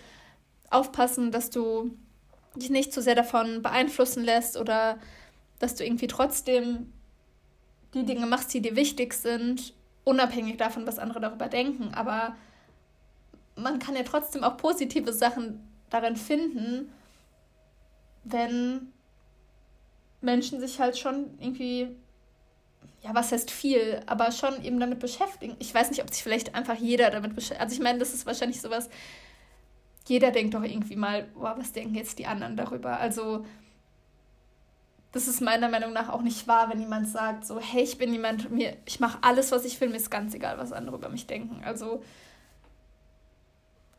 aufpassen, 0.70 1.30
dass 1.30 1.50
du 1.50 1.96
dich 2.56 2.70
nicht 2.70 2.92
zu 2.92 3.02
sehr 3.02 3.14
davon 3.14 3.62
beeinflussen 3.62 4.22
lässt 4.22 4.56
oder 4.56 4.98
dass 5.58 5.74
du 5.74 5.84
irgendwie 5.84 6.06
trotzdem 6.06 6.92
die 7.94 8.04
Dinge 8.04 8.26
machst, 8.26 8.52
die 8.52 8.60
dir 8.60 8.76
wichtig 8.76 9.14
sind, 9.14 9.72
unabhängig 10.04 10.56
davon, 10.56 10.86
was 10.86 10.98
andere 10.98 11.20
darüber 11.20 11.48
denken. 11.48 11.94
Aber 11.94 12.36
man 13.56 13.78
kann 13.78 13.96
ja 13.96 14.02
trotzdem 14.02 14.44
auch 14.44 14.56
positive 14.56 15.12
Sachen 15.12 15.60
darin 15.90 16.16
finden, 16.16 16.92
wenn 18.24 18.92
Menschen 20.24 20.60
sich 20.60 20.80
halt 20.80 20.98
schon 20.98 21.38
irgendwie, 21.38 21.88
ja, 23.02 23.14
was 23.14 23.32
heißt 23.32 23.50
viel, 23.50 24.02
aber 24.06 24.32
schon 24.32 24.64
eben 24.64 24.80
damit 24.80 24.98
beschäftigen. 24.98 25.56
Ich 25.58 25.74
weiß 25.74 25.90
nicht, 25.90 26.02
ob 26.02 26.12
sich 26.12 26.22
vielleicht 26.22 26.54
einfach 26.54 26.76
jeder 26.76 27.10
damit 27.10 27.34
beschäftigt. 27.34 27.60
Also 27.60 27.74
ich 27.74 27.80
meine, 27.80 27.98
das 27.98 28.14
ist 28.14 28.26
wahrscheinlich 28.26 28.60
sowas, 28.60 28.88
jeder 30.06 30.30
denkt 30.30 30.54
doch 30.54 30.62
irgendwie 30.62 30.96
mal, 30.96 31.24
boah, 31.34 31.54
was 31.58 31.72
denken 31.72 31.94
jetzt 31.94 32.18
die 32.18 32.26
anderen 32.26 32.56
darüber? 32.56 32.98
Also 32.98 33.44
das 35.14 35.28
ist 35.28 35.40
meiner 35.40 35.68
Meinung 35.68 35.92
nach 35.92 36.08
auch 36.08 36.22
nicht 36.22 36.48
wahr, 36.48 36.68
wenn 36.70 36.80
jemand 36.80 37.08
sagt, 37.08 37.46
so, 37.46 37.60
hey, 37.60 37.84
ich 37.84 37.98
bin 37.98 38.12
jemand, 38.12 38.50
mir, 38.50 38.76
ich 38.84 38.98
mache 38.98 39.18
alles, 39.22 39.52
was 39.52 39.64
ich 39.64 39.80
will, 39.80 39.88
mir 39.88 39.96
ist 39.96 40.10
ganz 40.10 40.34
egal, 40.34 40.58
was 40.58 40.72
andere 40.72 40.96
über 40.96 41.08
mich 41.08 41.28
denken. 41.28 41.62
Also, 41.64 42.02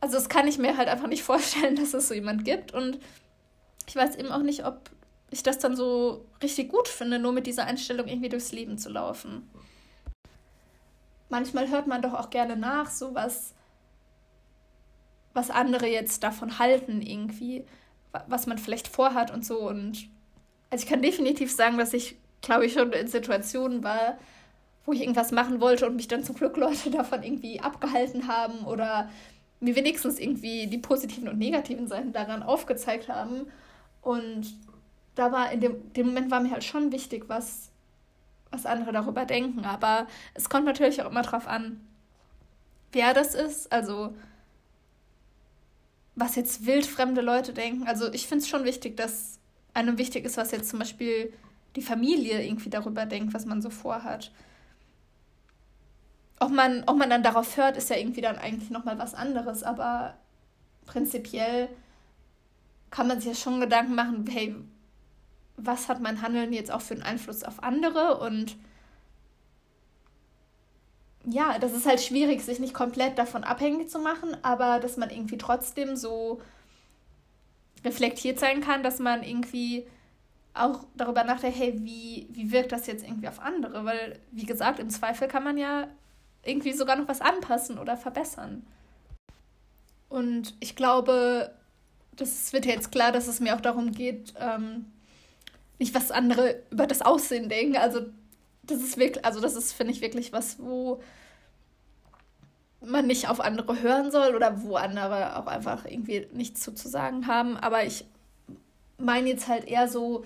also 0.02 0.16
das 0.16 0.28
kann 0.28 0.46
ich 0.46 0.58
mir 0.58 0.76
halt 0.76 0.90
einfach 0.90 1.08
nicht 1.08 1.24
vorstellen, 1.24 1.78
dass 1.78 1.94
es 1.94 2.10
so 2.10 2.14
jemand 2.14 2.44
gibt. 2.44 2.74
Und 2.74 3.00
ich 3.88 3.96
weiß 3.96 4.18
eben 4.18 4.30
auch 4.30 4.42
nicht, 4.42 4.66
ob 4.66 4.90
ich 5.32 5.44
das 5.44 5.60
dann 5.60 5.76
so 5.76 6.26
richtig 6.42 6.70
gut 6.70 6.88
finde, 6.88 7.20
nur 7.20 7.34
mit 7.34 7.48
dieser 7.48 7.66
Einstellung 7.66 8.08
irgendwie 8.08 8.30
durchs 8.30 8.52
Leben 8.52 8.78
zu 8.78 8.90
laufen. 8.90 9.50
Manchmal 11.30 11.70
hört 11.70 11.88
man 11.88 12.02
doch 12.02 12.14
auch 12.14 12.30
gerne 12.30 12.56
nach, 12.56 12.90
so 12.90 13.16
was, 13.16 13.54
was 15.34 15.50
andere 15.50 15.88
jetzt 15.88 16.24
davon 16.24 16.60
halten, 16.60 17.02
irgendwie, 17.02 17.66
was 18.28 18.48
man 18.48 18.58
vielleicht 18.58 18.88
vorhat 18.88 19.32
und 19.32 19.46
so. 19.46 19.68
Und 19.68 20.08
also 20.70 20.84
ich 20.84 20.90
kann 20.90 21.02
definitiv 21.02 21.52
sagen, 21.52 21.78
dass 21.78 21.94
ich, 21.94 22.16
glaube 22.42 22.66
ich, 22.66 22.74
schon 22.74 22.94
in 22.94 23.08
Situationen 23.08 23.84
war, 23.84 24.18
wo 24.86 24.94
ich 24.94 25.02
irgendwas 25.02 25.32
machen 25.32 25.60
wollte 25.60 25.88
und 25.88 25.96
mich 25.96 26.08
dann 26.08 26.24
zum 26.24 26.36
Glück 26.36 26.58
Leute 26.58 26.90
davon 26.92 27.24
irgendwie 27.24 27.60
abgehalten 27.60 28.28
haben 28.28 28.66
oder 28.66 29.10
mir 29.60 29.76
wenigstens 29.76 30.20
irgendwie 30.20 30.68
die 30.68 30.78
positiven 30.78 31.28
und 31.28 31.40
negativen 31.40 31.88
Seiten 31.88 32.14
daran 32.14 32.44
aufgezeigt 32.44 33.10
haben. 33.10 33.48
Und 34.02 34.46
da 35.16 35.32
war 35.32 35.52
in 35.52 35.62
dem, 35.62 35.94
dem 35.94 36.08
Moment 36.08 36.32
war 36.32 36.40
mir 36.40 36.52
halt 36.52 36.64
schon 36.64 36.92
wichtig, 36.92 37.26
was, 37.28 37.72
was 38.52 38.66
andere 38.66 38.92
darüber 38.92 39.26
denken. 39.26 39.66
Aber 39.66 40.08
es 40.34 40.50
kommt 40.50 40.66
natürlich 40.66 41.02
auch 41.02 41.10
immer 41.10 41.24
drauf 41.24 41.48
an, 41.48 41.82
wer 42.92 43.14
das 43.14 43.34
ist. 43.34 43.72
Also 43.72 44.14
was 46.16 46.36
jetzt 46.36 46.66
wildfremde 46.66 47.22
Leute 47.22 47.54
denken. 47.54 47.88
Also 47.88 48.12
ich 48.14 48.28
finde 48.28 48.44
es 48.44 48.50
schon 48.50 48.64
wichtig, 48.64 48.98
dass 48.98 49.40
einem 49.74 49.98
wichtig 49.98 50.26
ist, 50.26 50.38
was 50.38 50.52
jetzt 50.52 50.70
zum 50.70 50.80
Beispiel 50.80 51.34
die 51.76 51.82
Familie 51.82 52.42
irgendwie 52.42 52.70
darüber 52.70 53.06
denkt, 53.06 53.34
was 53.34 53.46
man 53.46 53.62
so 53.62 53.70
vorhat. 53.70 54.32
Ob 56.40 56.52
man, 56.52 56.84
ob 56.88 56.98
man 56.98 57.10
dann 57.10 57.24
darauf 57.24 57.58
hört, 57.58 57.76
ist 57.78 57.90
ja 57.90 57.98
irgendwie 57.98 58.22
dann 58.22 58.38
eigentlich 58.38 58.70
nochmal 58.70 58.98
was 58.98 59.14
anderes, 59.14 59.64
aber 59.64 60.16
prinzipiell 60.86 61.70
kann 62.92 63.08
man 63.08 63.20
sich 63.20 63.30
ja 63.30 63.36
schon 63.36 63.60
Gedanken 63.60 63.96
machen, 63.96 64.26
hey, 64.30 64.56
was 65.58 65.88
hat 65.90 66.02
mein 66.02 66.22
Handeln 66.22 66.54
jetzt 66.54 66.72
auch 66.72 66.82
für 66.82 66.94
einen 66.94 67.04
Einfluss 67.04 67.44
auf 67.44 67.64
andere 67.64 68.20
und 68.20 68.58
ja, 71.28 71.58
das 71.58 71.74
ist 71.74 71.88
halt 71.88 72.02
schwierig, 72.02 72.42
sich 72.44 72.60
nicht 72.60 72.74
komplett 72.74 73.18
davon 73.18 73.44
abhängig 73.44 73.90
zu 73.90 74.00
machen, 74.00 74.38
aber 74.44 74.80
dass 74.80 74.98
man 74.98 75.10
irgendwie 75.10 75.38
trotzdem 75.38 75.96
so 75.96 76.40
reflektiert 77.84 78.40
sein 78.40 78.62
kann, 78.62 78.84
dass 78.84 79.00
man 79.00 79.24
irgendwie 79.24 79.88
auch 80.54 80.86
darüber 80.96 81.24
nachdenkt, 81.24 81.58
hey, 81.58 81.74
wie, 81.84 82.28
wie 82.32 82.52
wirkt 82.52 82.72
das 82.72 82.88
jetzt 82.88 83.04
irgendwie 83.04 83.28
auf 83.28 83.40
andere? 83.40 83.86
Weil, 83.86 84.20
wie 84.32 84.46
gesagt, 84.46 84.80
im 84.80 84.90
Zweifel 84.90 85.28
kann 85.28 85.44
man 85.44 85.58
ja 85.58 85.88
irgendwie 86.44 86.74
sogar 86.74 86.96
noch 86.96 87.08
was 87.08 87.22
anpassen 87.22 87.78
oder 87.78 87.98
verbessern. 87.98 88.66
Und 90.08 90.56
ich 90.60 90.76
glaube, 90.76 91.54
das 92.16 92.54
wird 92.54 92.66
jetzt 92.66 92.92
klar, 92.92 93.12
dass 93.12 93.28
es 93.28 93.40
mir 93.40 93.56
auch 93.56 93.62
darum 93.62 93.92
geht, 93.92 94.34
ähm, 94.40 94.86
nicht 95.80 95.94
was 95.94 96.12
andere 96.12 96.64
über 96.70 96.88
das 96.88 97.02
Aussehen 97.02 97.50
denken. 97.50 97.78
Also 97.78 98.02
das 98.64 98.82
ist 98.82 98.98
wirklich, 98.98 99.26
also 99.26 99.40
das 99.40 99.56
ist, 99.56 99.74
finde 99.74 99.94
ich, 99.94 100.02
wirklich 100.02 100.34
was, 100.34 100.60
wo 100.60 101.02
man 102.82 103.08
nicht 103.08 103.30
auf 103.30 103.40
andere 103.40 103.82
hören 103.82 104.12
soll 104.12 104.36
oder 104.36 104.64
wo 104.64 104.76
andere 104.76 105.38
auch 105.38 105.48
einfach 105.48 105.86
irgendwie 105.86 106.28
nichts 106.34 106.62
zu, 106.62 106.74
zu 106.74 106.88
sagen 106.88 107.28
haben. 107.28 107.58
Aber 107.58 107.84
ich 107.84 108.06
meine 108.98 109.30
jetzt 109.30 109.48
halt 109.48 109.66
eher 109.66 109.88
so, 109.88 110.24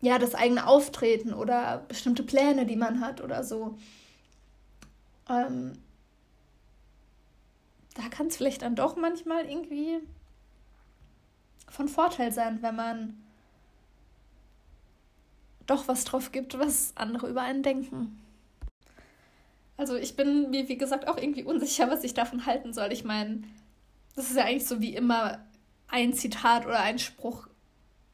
ja, 0.00 0.18
das 0.18 0.34
eigene 0.34 0.66
Auftreten 0.66 1.34
oder 1.34 1.84
bestimmte 1.88 2.22
Pläne, 2.22 2.66
die 2.66 2.76
man 2.76 3.00
hat 3.00 3.20
oder 3.20 3.44
so. 3.44 3.76
Ähm, 5.28 5.72
da 7.94 8.08
kann 8.08 8.28
es 8.28 8.36
vielleicht 8.36 8.62
dann 8.62 8.76
doch 8.76 8.96
manchmal 8.96 9.44
irgendwie 9.44 9.98
von 11.68 11.88
Vorteil 11.88 12.32
sein, 12.32 12.62
wenn 12.62 12.76
man 12.76 13.22
doch 15.68 15.86
was 15.86 16.04
drauf 16.04 16.32
gibt, 16.32 16.58
was 16.58 16.92
andere 16.96 17.28
über 17.28 17.42
einen 17.42 17.62
denken. 17.62 18.18
Also 19.76 19.94
ich 19.94 20.16
bin 20.16 20.50
mir, 20.50 20.68
wie 20.68 20.76
gesagt, 20.76 21.06
auch 21.06 21.16
irgendwie 21.16 21.44
unsicher, 21.44 21.88
was 21.88 22.02
ich 22.02 22.14
davon 22.14 22.46
halten 22.46 22.72
soll. 22.72 22.92
Ich 22.92 23.04
meine, 23.04 23.42
das 24.16 24.30
ist 24.30 24.36
ja 24.36 24.44
eigentlich 24.44 24.66
so 24.66 24.80
wie 24.80 24.94
immer 24.94 25.38
ein 25.86 26.12
Zitat 26.12 26.66
oder 26.66 26.80
ein 26.80 26.98
Spruch, 26.98 27.46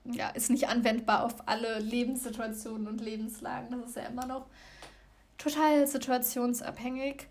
ja, 0.05 0.29
ist 0.29 0.51
nicht 0.51 0.69
anwendbar 0.69 1.25
auf 1.25 1.49
alle 1.49 1.79
Lebenssituationen 1.79 2.87
und 2.87 3.01
Lebenslagen. 3.01 3.81
Das 3.81 3.91
ist 3.91 3.97
ja 3.97 4.03
immer 4.03 4.27
noch 4.27 4.47
total 5.39 5.87
situationsabhängig. 5.87 7.27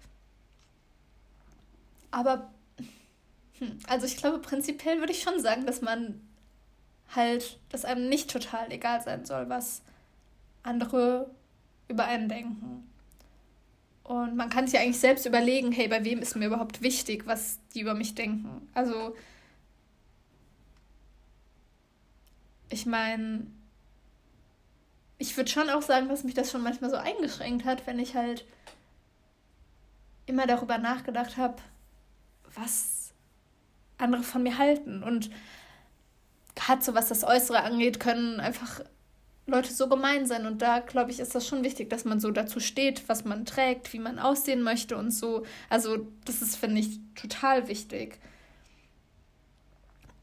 Aber, 2.10 2.52
hm, 3.60 3.78
also 3.88 4.08
ich 4.08 4.18
glaube, 4.18 4.40
prinzipiell 4.40 5.00
würde 5.00 5.14
ich 5.14 5.22
schon 5.22 5.40
sagen, 5.40 5.68
dass 5.68 5.82
man 5.82 6.20
halt, 7.16 7.60
dass 7.70 7.86
einem 7.86 8.10
nicht 8.10 8.32
total 8.32 8.72
egal 8.72 9.02
sein 9.02 9.26
soll, 9.26 9.50
was 9.50 9.84
andere 10.64 11.30
über 11.88 12.06
einen 12.06 12.30
denken. 12.30 12.90
Und 14.04 14.36
man 14.36 14.50
kann 14.50 14.68
sich 14.68 14.80
eigentlich 14.80 15.00
selbst 15.00 15.26
überlegen, 15.26 15.72
hey, 15.72 15.88
bei 15.88 16.04
wem 16.04 16.20
ist 16.20 16.36
mir 16.36 16.48
überhaupt 16.48 16.82
wichtig, 16.82 17.26
was 17.26 17.60
die 17.74 17.82
über 17.82 17.94
mich 17.94 18.16
denken. 18.16 18.68
Also, 18.74 19.16
ich 22.70 22.86
meine, 22.86 23.48
ich 25.18 25.38
würde 25.38 25.50
schon 25.50 25.70
auch 25.70 25.82
sagen, 25.82 26.10
dass 26.10 26.26
mich 26.26 26.34
das 26.34 26.52
schon 26.52 26.64
manchmal 26.64 26.90
so 26.90 26.98
eingeschränkt 26.98 27.64
hat, 27.64 27.88
wenn 27.88 28.00
ich 28.00 28.16
halt 28.16 28.46
immer 30.26 30.48
darüber 30.48 30.78
nachgedacht 30.78 31.38
habe, 31.38 31.56
was 32.56 33.14
andere 33.98 34.24
von 34.24 34.44
mir 34.44 34.58
halten. 34.58 35.02
Und 35.02 35.30
gerade 36.56 36.82
so 36.82 36.94
was 36.94 37.08
das 37.08 37.24
Äußere 37.24 37.62
angeht, 37.62 38.00
können 38.00 38.40
einfach 38.40 38.82
Leute 39.46 39.74
so 39.74 39.90
gemein 39.90 40.26
sein. 40.26 40.46
Und 40.46 40.62
da, 40.62 40.80
glaube 40.80 41.12
ich, 41.12 41.20
ist 41.20 41.36
das 41.36 41.48
schon 41.48 41.64
wichtig, 41.64 41.90
dass 41.90 42.06
man 42.06 42.20
so 42.20 42.32
dazu 42.32 42.60
steht, 42.60 43.08
was 43.10 43.26
man 43.26 43.46
trägt, 43.46 43.92
wie 43.94 44.00
man 44.00 44.20
aussehen 44.20 44.62
möchte 44.62 44.98
und 44.98 45.12
so. 45.12 45.46
Also, 45.70 46.08
das 46.26 46.42
ist, 46.42 46.56
finde 46.56 46.80
ich, 46.80 47.00
total 47.16 47.68
wichtig. 47.68 48.20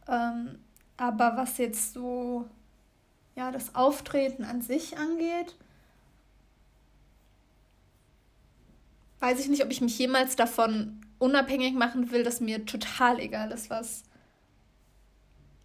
Ähm, 0.08 0.58
aber 0.96 1.36
was 1.36 1.58
jetzt 1.58 1.92
so, 1.94 2.46
ja, 3.36 3.50
das 3.50 3.74
Auftreten 3.74 4.44
an 4.44 4.62
sich 4.62 4.98
angeht, 4.98 5.56
weiß 9.20 9.38
ich 9.40 9.48
nicht, 9.48 9.64
ob 9.64 9.70
ich 9.70 9.80
mich 9.80 9.98
jemals 9.98 10.36
davon 10.36 11.00
unabhängig 11.18 11.74
machen 11.74 12.10
will, 12.10 12.24
dass 12.24 12.40
mir 12.40 12.64
total 12.64 13.20
egal 13.20 13.52
ist, 13.52 13.70
was 13.70 14.02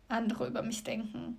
andere 0.07 0.47
über 0.47 0.61
mich 0.61 0.83
denken. 0.83 1.37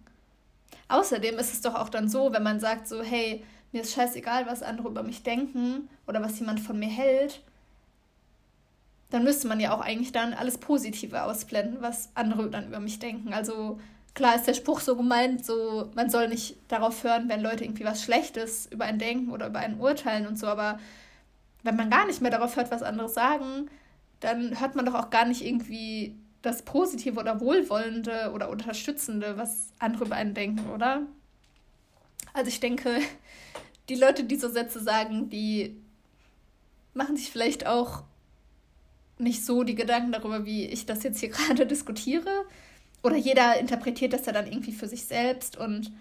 Außerdem 0.88 1.38
ist 1.38 1.52
es 1.52 1.60
doch 1.60 1.74
auch 1.74 1.88
dann 1.88 2.08
so, 2.08 2.32
wenn 2.32 2.42
man 2.42 2.60
sagt 2.60 2.86
so, 2.86 3.02
hey, 3.02 3.42
mir 3.72 3.82
ist 3.82 3.92
scheißegal, 3.92 4.46
was 4.46 4.62
andere 4.62 4.88
über 4.88 5.02
mich 5.02 5.22
denken 5.22 5.88
oder 6.06 6.22
was 6.22 6.38
jemand 6.38 6.60
von 6.60 6.78
mir 6.78 6.88
hält, 6.88 7.42
dann 9.10 9.24
müsste 9.24 9.48
man 9.48 9.60
ja 9.60 9.74
auch 9.74 9.80
eigentlich 9.80 10.12
dann 10.12 10.34
alles 10.34 10.58
Positive 10.58 11.22
ausblenden, 11.22 11.78
was 11.80 12.10
andere 12.14 12.50
dann 12.50 12.68
über 12.68 12.80
mich 12.80 12.98
denken. 12.98 13.32
Also 13.32 13.80
klar 14.14 14.34
ist 14.34 14.46
der 14.46 14.54
Spruch 14.54 14.80
so 14.80 14.96
gemeint, 14.96 15.44
so 15.44 15.90
man 15.94 16.10
soll 16.10 16.28
nicht 16.28 16.56
darauf 16.68 17.04
hören, 17.04 17.28
wenn 17.28 17.42
Leute 17.42 17.64
irgendwie 17.64 17.84
was 17.84 18.02
Schlechtes 18.02 18.66
über 18.66 18.84
einen 18.84 18.98
denken 18.98 19.30
oder 19.30 19.48
über 19.48 19.60
einen 19.60 19.80
urteilen 19.80 20.26
und 20.26 20.38
so, 20.38 20.46
aber 20.46 20.78
wenn 21.62 21.76
man 21.76 21.90
gar 21.90 22.06
nicht 22.06 22.20
mehr 22.20 22.30
darauf 22.30 22.56
hört, 22.56 22.70
was 22.70 22.82
andere 22.82 23.08
sagen, 23.08 23.68
dann 24.20 24.58
hört 24.60 24.74
man 24.74 24.86
doch 24.86 24.94
auch 24.94 25.10
gar 25.10 25.24
nicht 25.24 25.44
irgendwie 25.44 26.16
das 26.46 26.62
Positive 26.62 27.18
oder 27.18 27.40
Wohlwollende 27.40 28.30
oder 28.32 28.48
Unterstützende, 28.48 29.36
was 29.36 29.72
andere 29.78 30.04
über 30.04 30.14
einen 30.14 30.34
denken, 30.34 30.70
oder? 30.70 31.02
Also 32.32 32.48
ich 32.48 32.60
denke, 32.60 33.00
die 33.88 33.96
Leute, 33.96 34.24
die 34.24 34.36
so 34.36 34.48
Sätze 34.48 34.80
sagen, 34.80 35.28
die 35.28 35.76
machen 36.94 37.16
sich 37.16 37.30
vielleicht 37.30 37.66
auch 37.66 38.04
nicht 39.18 39.44
so 39.44 39.64
die 39.64 39.74
Gedanken 39.74 40.12
darüber, 40.12 40.44
wie 40.44 40.66
ich 40.66 40.86
das 40.86 41.02
jetzt 41.02 41.18
hier 41.18 41.28
gerade 41.30 41.66
diskutiere. 41.66 42.44
Oder 43.02 43.16
jeder 43.16 43.58
interpretiert 43.58 44.12
das 44.12 44.26
ja 44.26 44.32
dann 44.32 44.46
irgendwie 44.46 44.72
für 44.72 44.88
sich 44.88 45.04
selbst 45.04 45.56
und 45.56 45.92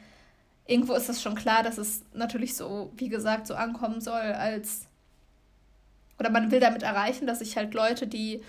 irgendwo 0.68 0.94
ist 0.94 1.10
es 1.10 1.22
schon 1.22 1.36
klar, 1.36 1.64
dass 1.64 1.78
es 1.78 2.04
natürlich 2.14 2.56
so, 2.56 2.92
wie 2.96 3.10
gesagt, 3.10 3.48
so 3.48 3.56
ankommen 3.56 4.02
soll, 4.02 4.22
als 4.22 4.88
oder 6.18 6.30
man 6.30 6.50
will 6.50 6.60
damit 6.60 6.84
erreichen, 6.84 7.28
dass 7.28 7.40
sich 7.40 7.58
halt 7.58 7.74
Leute, 7.74 8.08
die 8.08 8.42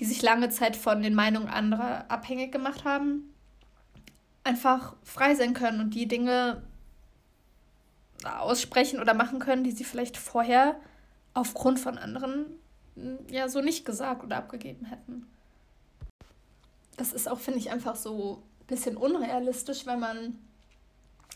die 0.00 0.04
sich 0.04 0.22
lange 0.22 0.48
Zeit 0.50 0.76
von 0.76 1.02
den 1.02 1.14
Meinungen 1.14 1.48
anderer 1.48 2.10
abhängig 2.10 2.52
gemacht 2.52 2.84
haben, 2.84 3.34
einfach 4.44 4.94
frei 5.02 5.34
sein 5.34 5.54
können 5.54 5.80
und 5.80 5.94
die 5.94 6.06
Dinge 6.06 6.62
aussprechen 8.24 9.00
oder 9.00 9.14
machen 9.14 9.38
können, 9.38 9.64
die 9.64 9.72
sie 9.72 9.84
vielleicht 9.84 10.16
vorher 10.16 10.76
aufgrund 11.34 11.78
von 11.78 11.98
anderen 11.98 12.46
hm, 12.94 13.18
ja 13.30 13.48
so 13.48 13.60
nicht 13.60 13.84
gesagt 13.84 14.24
oder 14.24 14.36
abgegeben 14.36 14.86
hätten. 14.86 15.26
Das 16.96 17.12
ist 17.12 17.28
auch, 17.28 17.38
finde 17.38 17.60
ich, 17.60 17.70
einfach 17.70 17.94
so 17.94 18.42
ein 18.60 18.66
bisschen 18.66 18.96
unrealistisch, 18.96 19.86
wenn 19.86 20.00
man. 20.00 20.38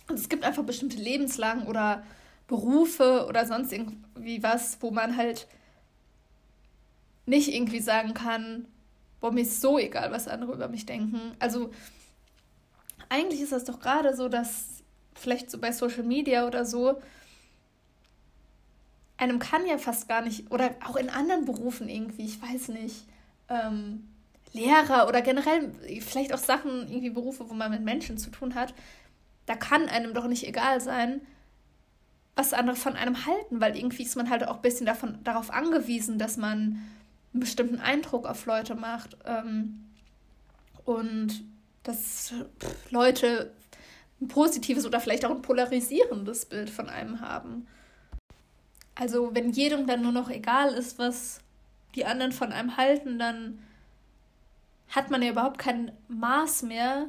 Also 0.08 0.20
es 0.22 0.28
gibt 0.28 0.44
einfach 0.44 0.64
bestimmte 0.64 0.96
Lebenslagen 0.96 1.66
oder 1.66 2.02
Berufe 2.48 3.26
oder 3.28 3.46
sonst 3.46 3.72
irgendwie 3.72 4.42
was, 4.42 4.78
wo 4.80 4.90
man 4.90 5.16
halt 5.16 5.46
nicht 7.26 7.48
irgendwie 7.52 7.80
sagen 7.80 8.14
kann, 8.14 8.66
boah, 9.20 9.32
mir 9.32 9.42
ist 9.42 9.60
so 9.60 9.78
egal, 9.78 10.10
was 10.10 10.28
andere 10.28 10.52
über 10.52 10.68
mich 10.68 10.86
denken. 10.86 11.20
Also 11.38 11.70
eigentlich 13.08 13.40
ist 13.40 13.52
das 13.52 13.64
doch 13.64 13.80
gerade 13.80 14.16
so, 14.16 14.28
dass 14.28 14.82
vielleicht 15.14 15.50
so 15.50 15.58
bei 15.58 15.72
Social 15.72 16.02
Media 16.02 16.46
oder 16.46 16.64
so, 16.64 17.00
einem 19.16 19.38
kann 19.38 19.66
ja 19.66 19.78
fast 19.78 20.08
gar 20.08 20.22
nicht, 20.22 20.50
oder 20.50 20.70
auch 20.84 20.96
in 20.96 21.08
anderen 21.08 21.44
Berufen 21.44 21.88
irgendwie, 21.88 22.24
ich 22.24 22.42
weiß 22.42 22.68
nicht, 22.68 23.06
ähm, 23.48 24.08
Lehrer 24.52 25.08
oder 25.08 25.22
generell 25.22 25.72
vielleicht 26.00 26.34
auch 26.34 26.38
Sachen, 26.38 26.88
irgendwie 26.88 27.10
Berufe, 27.10 27.48
wo 27.48 27.54
man 27.54 27.70
mit 27.70 27.82
Menschen 27.82 28.18
zu 28.18 28.30
tun 28.30 28.54
hat, 28.54 28.74
da 29.46 29.54
kann 29.54 29.88
einem 29.88 30.12
doch 30.12 30.26
nicht 30.26 30.46
egal 30.46 30.80
sein, 30.80 31.20
was 32.34 32.52
andere 32.52 32.76
von 32.76 32.96
einem 32.96 33.26
halten, 33.26 33.60
weil 33.60 33.76
irgendwie 33.76 34.02
ist 34.02 34.16
man 34.16 34.30
halt 34.30 34.46
auch 34.46 34.56
ein 34.56 34.62
bisschen 34.62 34.86
davon, 34.86 35.18
darauf 35.22 35.50
angewiesen, 35.50 36.18
dass 36.18 36.36
man 36.36 36.82
einen 37.32 37.40
bestimmten 37.40 37.80
Eindruck 37.80 38.26
auf 38.26 38.46
Leute 38.46 38.74
macht 38.74 39.16
ähm, 39.24 39.84
und 40.84 41.44
dass 41.82 42.32
Leute 42.90 43.52
ein 44.20 44.28
positives 44.28 44.86
oder 44.86 45.00
vielleicht 45.00 45.24
auch 45.24 45.30
ein 45.30 45.42
polarisierendes 45.42 46.46
Bild 46.46 46.70
von 46.70 46.88
einem 46.88 47.20
haben. 47.20 47.66
Also 48.94 49.34
wenn 49.34 49.50
jedem 49.52 49.86
dann 49.86 50.02
nur 50.02 50.12
noch 50.12 50.30
egal 50.30 50.74
ist, 50.74 50.98
was 50.98 51.40
die 51.94 52.04
anderen 52.04 52.32
von 52.32 52.52
einem 52.52 52.76
halten, 52.76 53.18
dann 53.18 53.58
hat 54.88 55.10
man 55.10 55.22
ja 55.22 55.30
überhaupt 55.30 55.58
kein 55.58 55.92
Maß 56.08 56.62
mehr 56.62 57.08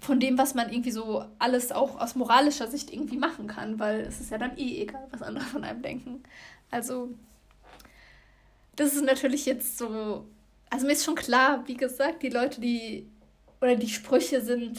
von 0.00 0.18
dem, 0.18 0.36
was 0.36 0.54
man 0.54 0.70
irgendwie 0.70 0.90
so 0.90 1.24
alles 1.38 1.70
auch 1.70 2.00
aus 2.00 2.16
moralischer 2.16 2.66
Sicht 2.66 2.92
irgendwie 2.92 3.18
machen 3.18 3.46
kann, 3.46 3.78
weil 3.78 4.00
es 4.00 4.20
ist 4.20 4.32
ja 4.32 4.38
dann 4.38 4.56
eh 4.56 4.82
egal, 4.82 5.06
was 5.10 5.22
andere 5.22 5.44
von 5.44 5.62
einem 5.62 5.82
denken. 5.82 6.24
Also, 6.70 7.10
das 8.76 8.94
ist 8.94 9.04
natürlich 9.04 9.46
jetzt 9.46 9.78
so. 9.78 10.26
Also, 10.70 10.86
mir 10.86 10.92
ist 10.92 11.04
schon 11.04 11.14
klar, 11.14 11.66
wie 11.66 11.76
gesagt, 11.76 12.22
die 12.22 12.30
Leute, 12.30 12.60
die. 12.60 13.06
oder 13.60 13.76
die 13.76 13.88
Sprüche 13.88 14.40
sind 14.40 14.78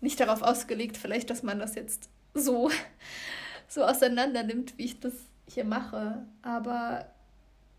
nicht 0.00 0.20
darauf 0.20 0.42
ausgelegt, 0.42 0.96
vielleicht, 0.96 1.30
dass 1.30 1.42
man 1.42 1.58
das 1.58 1.74
jetzt 1.74 2.08
so, 2.34 2.70
so 3.68 3.84
auseinander 3.84 4.42
nimmt, 4.42 4.76
wie 4.78 4.84
ich 4.84 5.00
das 5.00 5.14
hier 5.48 5.64
mache. 5.64 6.24
Aber 6.42 7.06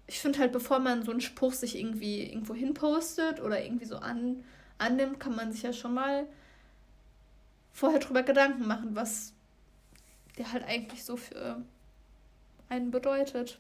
ich 0.08 0.20
finde 0.20 0.40
halt, 0.40 0.52
bevor 0.52 0.80
man 0.80 1.04
so 1.04 1.12
einen 1.12 1.22
Spruch 1.22 1.54
sich 1.54 1.78
irgendwie 1.78 2.24
irgendwo 2.24 2.56
hinpostet 2.56 3.42
oder 3.42 3.64
irgendwie 3.64 3.86
so 3.86 3.98
an, 3.98 4.44
annimmt, 4.78 5.20
kann 5.20 5.36
man 5.36 5.52
sich 5.52 5.64
ja 5.64 5.74
schon 5.74 5.94
mal 5.94 6.28
vorher 7.74 8.00
drüber 8.00 8.24
Gedanken 8.24 8.68
machen, 8.68 8.96
was 8.96 9.34
der 10.38 10.52
halt 10.52 10.64
eigentlich 10.66 11.04
so 11.04 11.18
für 11.18 11.62
einen 12.70 12.92
bedeutet. 12.92 13.60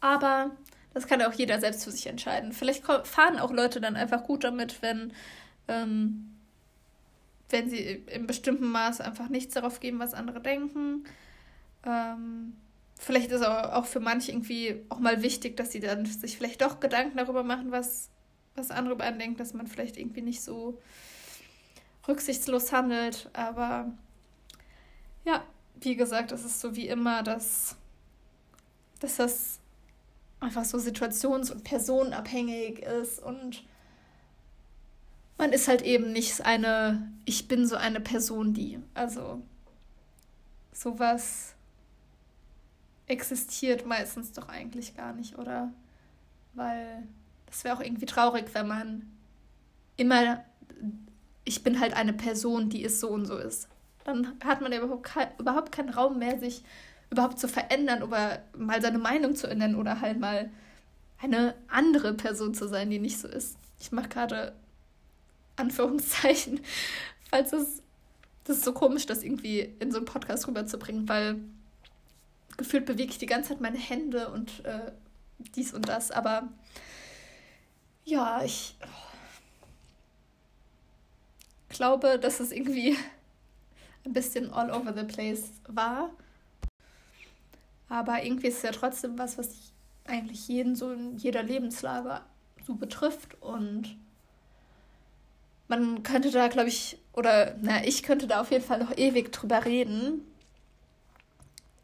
Aber 0.00 0.50
das 0.94 1.06
kann 1.06 1.22
auch 1.22 1.32
jeder 1.32 1.60
selbst 1.60 1.84
für 1.84 1.90
sich 1.90 2.06
entscheiden. 2.06 2.52
Vielleicht 2.52 2.84
fahren 2.84 3.38
auch 3.38 3.52
Leute 3.52 3.80
dann 3.80 3.96
einfach 3.96 4.24
gut 4.24 4.44
damit, 4.44 4.82
wenn, 4.82 5.12
ähm, 5.68 6.34
wenn 7.50 7.68
sie 7.70 8.02
in 8.06 8.26
bestimmten 8.26 8.66
Maß 8.66 9.00
einfach 9.00 9.28
nichts 9.28 9.54
darauf 9.54 9.80
geben, 9.80 9.98
was 9.98 10.14
andere 10.14 10.40
denken. 10.40 11.04
Ähm, 11.84 12.54
vielleicht 12.98 13.30
ist 13.30 13.44
auch 13.46 13.86
für 13.86 14.00
manche 14.00 14.32
irgendwie 14.32 14.82
auch 14.88 14.98
mal 14.98 15.22
wichtig, 15.22 15.56
dass 15.56 15.72
sie 15.72 15.80
dann 15.80 16.04
sich 16.04 16.36
vielleicht 16.36 16.62
doch 16.62 16.80
Gedanken 16.80 17.16
darüber 17.16 17.44
machen, 17.44 17.70
was, 17.70 18.10
was 18.56 18.70
andere 18.70 18.94
über 18.94 19.04
einen 19.04 19.18
denken, 19.18 19.36
dass 19.36 19.54
man 19.54 19.66
vielleicht 19.66 19.96
irgendwie 19.96 20.22
nicht 20.22 20.42
so 20.42 20.80
rücksichtslos 22.08 22.72
handelt. 22.72 23.30
Aber 23.34 23.92
ja, 25.24 25.44
wie 25.80 25.94
gesagt, 25.94 26.32
es 26.32 26.44
ist 26.44 26.60
so 26.60 26.74
wie 26.74 26.88
immer, 26.88 27.22
dass, 27.22 27.76
dass 29.00 29.16
das 29.16 29.57
einfach 30.40 30.64
so 30.64 30.78
situations- 30.78 31.50
und 31.50 31.64
personenabhängig 31.64 32.80
ist 32.80 33.20
und 33.20 33.64
man 35.36 35.52
ist 35.52 35.68
halt 35.68 35.82
eben 35.82 36.12
nicht 36.12 36.44
eine, 36.44 37.12
ich 37.24 37.48
bin 37.48 37.66
so 37.66 37.76
eine 37.76 38.00
Person, 38.00 38.54
die. 38.54 38.80
Also 38.94 39.40
sowas 40.72 41.54
existiert 43.06 43.86
meistens 43.86 44.32
doch 44.32 44.48
eigentlich 44.48 44.96
gar 44.96 45.12
nicht, 45.12 45.38
oder? 45.38 45.72
Weil 46.54 47.06
das 47.46 47.64
wäre 47.64 47.76
auch 47.76 47.80
irgendwie 47.80 48.06
traurig, 48.06 48.52
wenn 48.52 48.68
man 48.68 49.10
immer, 49.96 50.44
ich 51.44 51.62
bin 51.62 51.80
halt 51.80 51.94
eine 51.94 52.12
Person, 52.12 52.68
die 52.68 52.82
ist 52.82 53.00
so 53.00 53.08
und 53.08 53.26
so 53.26 53.38
ist. 53.38 53.68
Dann 54.04 54.38
hat 54.44 54.60
man 54.60 54.72
ja 54.72 54.78
überhaupt, 54.78 55.04
kein, 55.04 55.28
überhaupt 55.38 55.72
keinen 55.72 55.90
Raum 55.90 56.18
mehr, 56.18 56.38
sich 56.38 56.62
überhaupt 57.10 57.38
zu 57.38 57.48
verändern 57.48 58.02
oder 58.02 58.42
mal 58.56 58.82
seine 58.82 58.98
Meinung 58.98 59.34
zu 59.34 59.46
ändern 59.46 59.74
oder 59.74 60.00
halt 60.00 60.18
mal 60.18 60.50
eine 61.20 61.54
andere 61.68 62.14
Person 62.14 62.54
zu 62.54 62.68
sein, 62.68 62.90
die 62.90 62.98
nicht 62.98 63.18
so 63.18 63.28
ist. 63.28 63.56
Ich 63.80 63.92
mache 63.92 64.08
gerade 64.08 64.54
Anführungszeichen, 65.56 66.60
falls 67.30 67.52
es 67.52 67.82
das 68.48 68.58
ist 68.58 68.64
so 68.64 68.72
komisch, 68.72 69.04
das 69.04 69.22
irgendwie 69.22 69.74
in 69.78 69.92
so 69.92 69.98
einen 69.98 70.06
Podcast 70.06 70.48
rüberzubringen, 70.48 71.06
weil 71.06 71.36
gefühlt 72.56 72.86
bewege 72.86 73.10
ich 73.10 73.18
die 73.18 73.26
ganze 73.26 73.50
Zeit 73.50 73.60
meine 73.60 73.76
Hände 73.76 74.30
und 74.30 74.64
äh, 74.64 74.90
dies 75.54 75.74
und 75.74 75.86
das, 75.86 76.10
aber 76.10 76.48
ja, 78.06 78.42
ich 78.42 78.74
glaube, 81.68 82.18
dass 82.18 82.40
es 82.40 82.50
irgendwie 82.50 82.96
ein 84.06 84.14
bisschen 84.14 84.50
all 84.50 84.70
over 84.70 84.94
the 84.94 85.04
place 85.04 85.50
war. 85.68 86.10
Aber 87.88 88.22
irgendwie 88.22 88.48
ist 88.48 88.58
es 88.58 88.62
ja 88.62 88.72
trotzdem 88.72 89.18
was, 89.18 89.38
was 89.38 89.72
eigentlich 90.04 90.48
jeden 90.48 90.76
so 90.76 90.92
in 90.92 91.16
jeder 91.16 91.42
Lebenslage 91.42 92.20
so 92.66 92.74
betrifft. 92.74 93.40
Und 93.42 93.96
man 95.68 96.02
könnte 96.02 96.30
da, 96.30 96.48
glaube 96.48 96.68
ich, 96.68 96.98
oder 97.12 97.56
na, 97.60 97.84
ich 97.84 98.02
könnte 98.02 98.26
da 98.26 98.40
auf 98.40 98.50
jeden 98.50 98.64
Fall 98.64 98.78
noch 98.78 98.96
ewig 98.96 99.32
drüber 99.32 99.64
reden. 99.64 100.26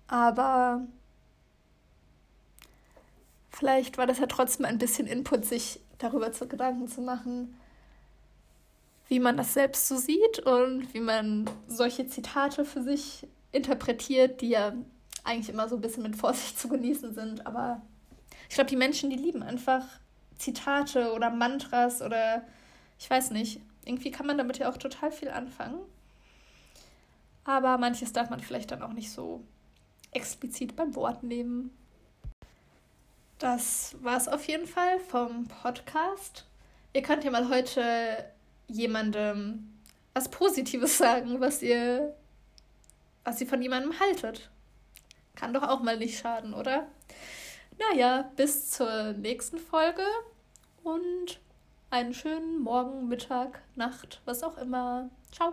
Aber 0.06 0.86
vielleicht 3.50 3.98
war 3.98 4.06
das 4.06 4.18
ja 4.18 4.26
trotzdem 4.26 4.66
ein 4.66 4.78
bisschen 4.78 5.06
Input, 5.06 5.44
sich 5.44 5.80
darüber 5.98 6.32
zu 6.32 6.46
Gedanken 6.46 6.88
zu 6.88 7.00
machen, 7.00 7.58
wie 9.08 9.20
man 9.20 9.36
das 9.36 9.54
selbst 9.54 9.88
so 9.88 9.96
sieht 9.96 10.40
und 10.40 10.92
wie 10.94 11.00
man 11.00 11.48
solche 11.66 12.06
Zitate 12.06 12.64
für 12.64 12.82
sich 12.82 13.26
interpretiert, 13.52 14.40
die 14.40 14.50
ja 14.50 14.74
eigentlich 15.24 15.48
immer 15.48 15.68
so 15.68 15.76
ein 15.76 15.80
bisschen 15.80 16.02
mit 16.02 16.16
Vorsicht 16.16 16.58
zu 16.58 16.68
genießen 16.68 17.14
sind. 17.14 17.46
Aber 17.46 17.82
ich 18.48 18.54
glaube, 18.54 18.70
die 18.70 18.76
Menschen, 18.76 19.10
die 19.10 19.16
lieben 19.16 19.42
einfach 19.42 19.84
Zitate 20.36 21.12
oder 21.12 21.30
Mantras 21.30 22.02
oder 22.02 22.44
ich 22.98 23.08
weiß 23.08 23.30
nicht. 23.30 23.60
Irgendwie 23.84 24.10
kann 24.10 24.26
man 24.26 24.38
damit 24.38 24.58
ja 24.58 24.70
auch 24.70 24.76
total 24.76 25.12
viel 25.12 25.28
anfangen. 25.28 25.78
Aber 27.44 27.76
manches 27.76 28.12
darf 28.12 28.30
man 28.30 28.40
vielleicht 28.40 28.70
dann 28.70 28.82
auch 28.82 28.92
nicht 28.92 29.10
so 29.10 29.44
explizit 30.12 30.76
beim 30.76 30.94
Wort 30.94 31.22
nehmen. 31.22 31.70
Das 33.38 33.96
war 34.00 34.16
es 34.16 34.28
auf 34.28 34.46
jeden 34.46 34.66
Fall 34.66 34.98
vom 35.00 35.48
Podcast. 35.48 36.46
Ihr 36.94 37.02
könnt 37.02 37.24
ja 37.24 37.30
mal 37.30 37.48
heute 37.48 38.24
jemandem 38.68 39.74
was 40.14 40.30
Positives 40.30 40.96
sagen, 40.96 41.40
was 41.40 41.60
ihr, 41.60 42.14
was 43.24 43.40
ihr 43.40 43.46
von 43.46 43.60
jemandem 43.60 43.98
haltet. 43.98 44.48
Kann 45.36 45.52
doch 45.52 45.62
auch 45.62 45.80
mal 45.80 45.98
nicht 45.98 46.18
schaden, 46.18 46.54
oder? 46.54 46.86
Naja, 47.78 48.30
bis 48.36 48.70
zur 48.70 49.12
nächsten 49.14 49.58
Folge 49.58 50.04
und 50.82 51.40
einen 51.90 52.14
schönen 52.14 52.60
Morgen, 52.60 53.08
Mittag, 53.08 53.62
Nacht, 53.74 54.20
was 54.24 54.42
auch 54.42 54.58
immer. 54.58 55.10
Ciao! 55.32 55.52